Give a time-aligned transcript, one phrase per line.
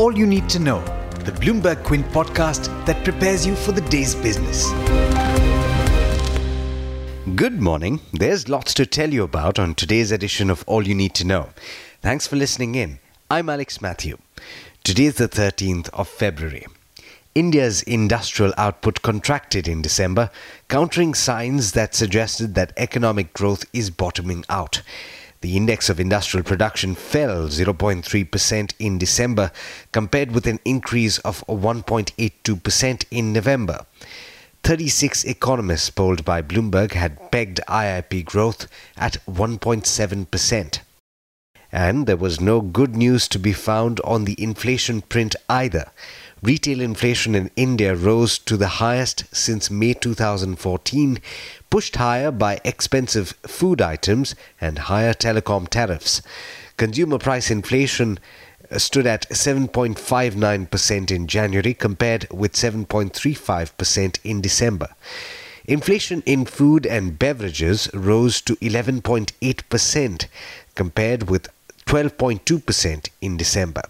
[0.00, 0.80] all you need to know,
[1.26, 4.66] the Bloomberg Quint podcast that prepares you for the day's business.
[7.36, 8.00] Good morning.
[8.10, 11.50] There's lots to tell you about on today's edition of All You Need to Know.
[12.00, 12.98] Thanks for listening in.
[13.30, 14.16] I'm Alex Matthew.
[14.84, 16.64] Today is the 13th of February.
[17.34, 20.30] India's industrial output contracted in December,
[20.68, 24.80] countering signs that suggested that economic growth is bottoming out.
[25.42, 29.50] The index of industrial production fell 0.3% in December,
[29.90, 33.86] compared with an increase of 1.82% in November.
[34.64, 38.66] 36 economists polled by Bloomberg had pegged IIP growth
[38.98, 40.80] at 1.7%.
[41.72, 45.90] And there was no good news to be found on the inflation print either.
[46.42, 51.18] Retail inflation in India rose to the highest since May 2014,
[51.68, 56.22] pushed higher by expensive food items and higher telecom tariffs.
[56.78, 58.18] Consumer price inflation
[58.70, 64.88] uh, stood at 7.59% in January compared with 7.35% in December.
[65.66, 70.26] Inflation in food and beverages rose to 11.8%
[70.74, 71.48] compared with
[71.84, 73.82] 12.2% in December.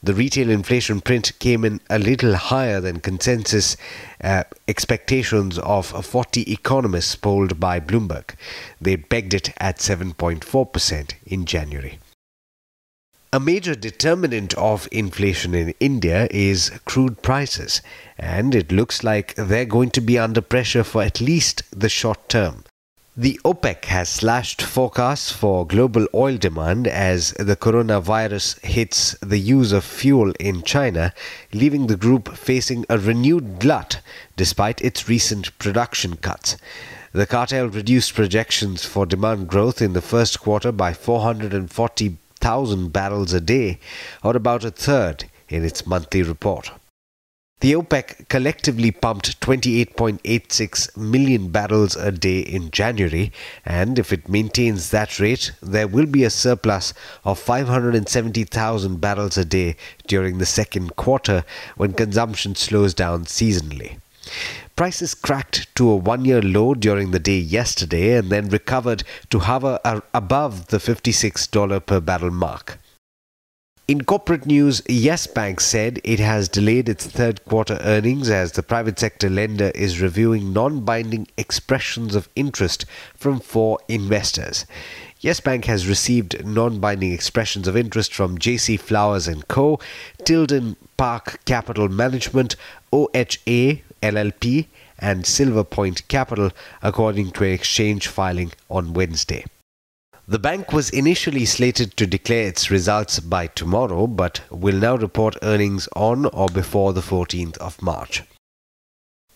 [0.00, 3.76] The retail inflation print came in a little higher than consensus
[4.22, 8.34] uh, expectations of 40 economists polled by Bloomberg.
[8.80, 11.98] They pegged it at 7.4% in January.
[13.30, 17.82] A major determinant of inflation in India is crude prices,
[18.16, 22.28] and it looks like they're going to be under pressure for at least the short
[22.28, 22.64] term.
[23.20, 29.72] The OPEC has slashed forecasts for global oil demand as the coronavirus hits the use
[29.72, 31.12] of fuel in China,
[31.52, 34.00] leaving the group facing a renewed glut
[34.36, 36.56] despite its recent production cuts.
[37.10, 43.40] The cartel reduced projections for demand growth in the first quarter by 440,000 barrels a
[43.40, 43.80] day,
[44.22, 46.70] or about a third, in its monthly report.
[47.60, 53.32] The OPEC collectively pumped 28.86 million barrels a day in January,
[53.64, 59.44] and if it maintains that rate, there will be a surplus of 570,000 barrels a
[59.44, 59.74] day
[60.06, 61.44] during the second quarter
[61.76, 63.98] when consumption slows down seasonally.
[64.76, 69.40] Prices cracked to a one year low during the day yesterday and then recovered to
[69.40, 69.80] hover
[70.14, 72.78] above the $56 per barrel mark.
[73.88, 78.62] In corporate news, Yes Bank said it has delayed its third quarter earnings as the
[78.62, 82.84] private sector lender is reviewing non binding expressions of interest
[83.14, 84.66] from four investors.
[85.20, 89.80] Yes Bank has received non binding expressions of interest from JC Flowers Co.,
[90.22, 92.56] Tilden Park Capital Management,
[92.92, 94.66] OHA LLP,
[94.98, 96.50] and Silver Point Capital,
[96.82, 99.46] according to an exchange filing on Wednesday.
[100.30, 105.38] The bank was initially slated to declare its results by tomorrow, but will now report
[105.40, 108.24] earnings on or before the 14th of March.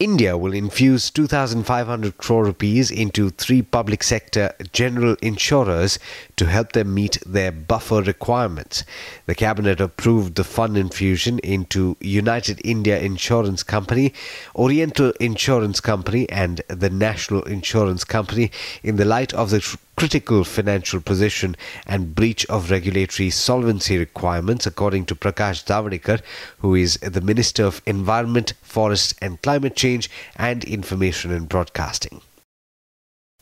[0.00, 5.98] India will infuse 2,500 crore rupees into three public sector general insurers
[6.36, 8.82] to help them meet their buffer requirements.
[9.26, 14.12] The cabinet approved the fund infusion into United India Insurance Company,
[14.56, 18.50] Oriental Insurance Company, and the National Insurance Company
[18.82, 19.60] in the light of the
[20.00, 21.54] critical financial position
[21.86, 26.22] and breach of regulatory solvency requirements, according to Prakash Javadekar,
[26.60, 32.22] who is the Minister of Environment, Forest and Climate Change and Information and Broadcasting.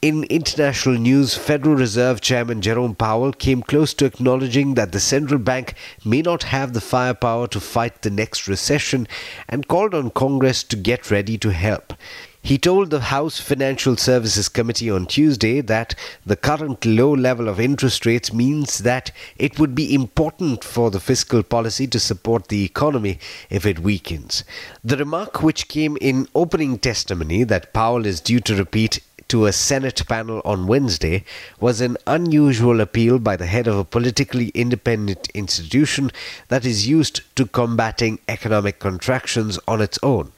[0.03, 5.39] In international news, Federal Reserve Chairman Jerome Powell came close to acknowledging that the central
[5.39, 5.75] bank
[6.05, 9.07] may not have the firepower to fight the next recession
[9.49, 11.95] and called on Congress to get ready to help.
[12.41, 15.95] He told the House Financial Services Committee on Tuesday that
[16.25, 21.01] the current low level of interest rates means that it would be important for the
[21.01, 23.19] fiscal policy to support the economy
[23.51, 24.45] if it weakens.
[24.85, 29.53] The remark, which came in opening testimony that Powell is due to repeat to a
[29.53, 31.25] Senate panel on Wednesday
[31.61, 36.11] was an unusual appeal by the head of a politically independent institution
[36.49, 40.33] that is used to combating economic contractions on its own.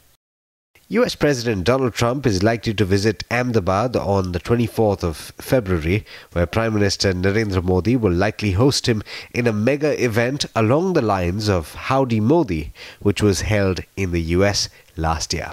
[0.93, 6.47] US President Donald Trump is likely to visit Ahmedabad on the 24th of February, where
[6.47, 11.49] Prime Minister Narendra Modi will likely host him in a mega event along the lines
[11.49, 15.53] of Howdy Modi, which was held in the US last year.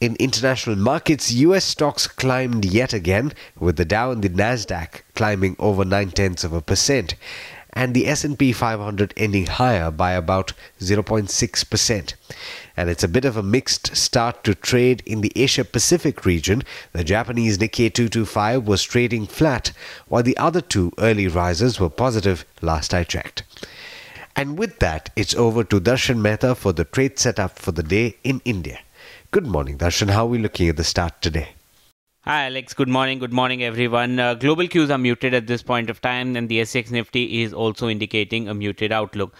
[0.00, 5.54] In international markets, US stocks climbed yet again, with the Dow and the Nasdaq climbing
[5.60, 7.14] over 9 tenths of a percent,
[7.74, 12.14] and the S&P 500 ending higher by about 0.6%
[12.76, 16.62] and it's a bit of a mixed start to trade in the Asia Pacific region.
[16.92, 19.72] The Japanese Nikkei 225 was trading flat,
[20.08, 23.44] while the other two early risers were positive last I checked.
[24.36, 28.16] And with that, it's over to Darshan Mehta for the trade setup for the day
[28.24, 28.80] in India.
[29.30, 30.10] Good morning, Darshan.
[30.10, 31.50] How are we looking at the start today?
[32.26, 32.72] Hi, Alex.
[32.72, 33.18] Good morning.
[33.18, 34.18] Good morning, everyone.
[34.18, 37.52] Uh, global cues are muted at this point of time, and the SGX Nifty is
[37.52, 39.34] also indicating a muted outlook.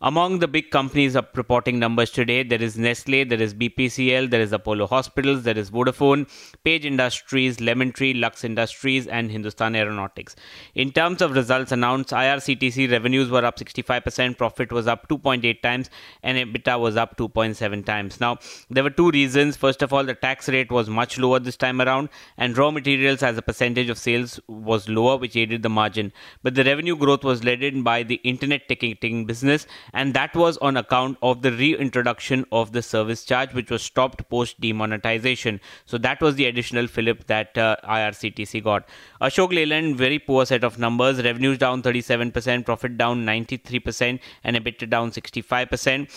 [0.00, 4.40] Among the big companies are reporting numbers today, there is Nestle, there is BPCL, there
[4.40, 6.28] is Apollo Hospitals, there is Vodafone,
[6.62, 10.36] Page Industries, Lemon Tree, Lux Industries, and Hindustan Aeronautics.
[10.76, 15.90] In terms of results announced, IRCTC revenues were up 65%, profit was up 2.8 times,
[16.22, 18.20] and EBITDA was up 2.7 times.
[18.20, 18.38] Now,
[18.70, 19.56] there were two reasons.
[19.56, 23.24] First of all, the tax rate was much lower this time around, and raw materials
[23.24, 26.12] as a percentage of sales was lower, which aided the margin.
[26.44, 30.56] But the revenue growth was led in by the internet ticketing business and that was
[30.58, 35.60] on account of the reintroduction of the service charge, which was stopped post demonetization.
[35.86, 38.88] So that was the additional fillip that uh, IRCTC got.
[39.20, 41.22] Ashok Leyland, very poor set of numbers.
[41.22, 46.08] Revenues down 37%, profit down 93%, and EBITDA down 65%.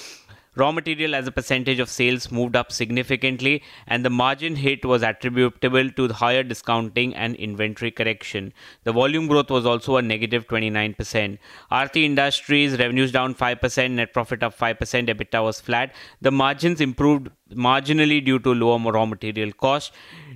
[0.61, 5.01] Raw material as a percentage of sales moved up significantly, and the margin hit was
[5.01, 8.53] attributable to higher discounting and inventory correction.
[8.83, 11.39] The volume growth was also a negative 29%.
[11.71, 15.95] Aarti Industries revenues down 5%, net profit up 5%, EBITDA was flat.
[16.21, 17.29] The margins improved
[17.69, 19.91] marginally due to lower raw material cost.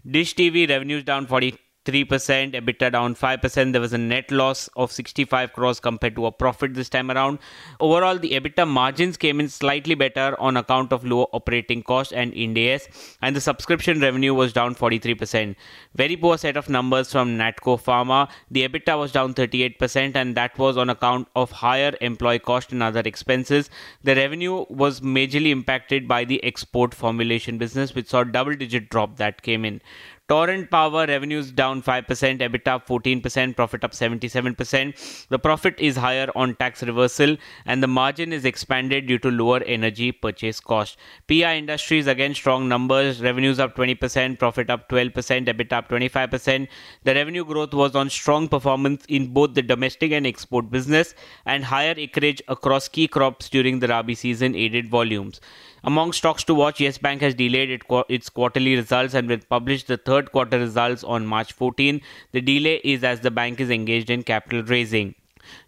[0.10, 1.56] Dish TV revenues down 40
[1.86, 3.72] 3%, EBITDA down 5%.
[3.72, 7.40] There was a net loss of 65 crores compared to a profit this time around.
[7.80, 12.34] Overall, the EBITDA margins came in slightly better on account of lower operating costs and
[12.34, 12.88] Ind AS,
[13.22, 15.56] and the subscription revenue was down 43%.
[15.94, 18.30] Very poor set of numbers from Natco Pharma.
[18.50, 22.82] The EBITDA was down 38%, and that was on account of higher employee cost and
[22.82, 23.70] other expenses.
[24.04, 29.18] The revenue was majorly impacted by the export formulation business, which saw double digit drop
[29.18, 29.82] that came in.
[30.28, 32.08] Torrent Power revenues down 5%,
[32.40, 35.28] EBITDA up 14%, profit up 77%.
[35.28, 37.38] The profit is higher on tax reversal
[37.68, 40.98] and the margin is expanded due to lower energy purchase cost.
[41.28, 45.14] PI Industries again strong numbers, revenues up 20%, profit up 12%,
[45.46, 46.68] EBITDA up 25%.
[47.04, 51.14] The revenue growth was on strong performance in both the domestic and export business
[51.46, 55.40] and higher acreage across key crops during the Rabi season aided volumes.
[55.86, 59.84] Among stocks to watch, Yes Bank has delayed it, its quarterly results and will publish
[59.84, 62.02] the third quarter results on March 14.
[62.32, 65.14] The delay is as the bank is engaged in capital raising.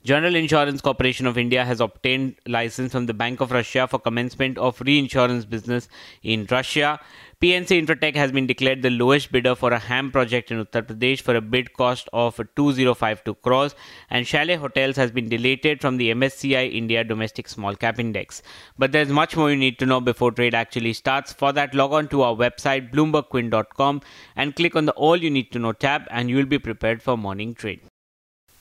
[0.04, 4.58] General Insurance Corporation of India has obtained license from the Bank of Russia for commencement
[4.58, 5.88] of reinsurance business
[6.24, 7.00] in Russia.
[7.40, 11.22] PNC Infratech has been declared the lowest bidder for a HAM project in Uttar Pradesh
[11.22, 13.76] for a bid cost of 2052 crores
[14.10, 18.42] and Chalet Hotels has been deleted from the MSCI India Domestic Small Cap Index.
[18.80, 21.32] But there's much more you need to know before trade actually starts.
[21.32, 24.02] For that, log on to our website bloombergquint.com
[24.36, 27.04] and click on the All You Need to Know tab and you will be prepared
[27.04, 27.82] for morning trade.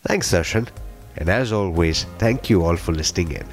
[0.03, 0.69] Thanks, Darshan.
[1.19, 3.47] And as always, thank you all for listening in.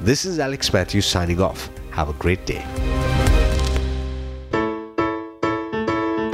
[0.00, 1.70] This is Alex Matthews signing off.
[1.90, 2.64] Have a great day.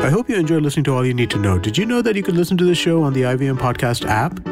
[0.02, 1.60] I hope you enjoyed listening to All You Need to Know.
[1.60, 4.51] Did you know that you can listen to the show on the IVM Podcast app?